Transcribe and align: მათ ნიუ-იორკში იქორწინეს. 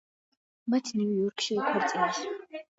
მათ 0.75 0.89
ნიუ-იორკში 0.97 1.61
იქორწინეს. 1.61 2.25